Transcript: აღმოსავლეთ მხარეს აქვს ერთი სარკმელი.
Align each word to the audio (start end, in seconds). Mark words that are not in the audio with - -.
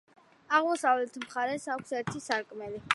აღმოსავლეთ 0.59 1.21
მხარეს 1.27 1.69
აქვს 1.77 1.97
ერთი 2.01 2.27
სარკმელი. 2.31 2.87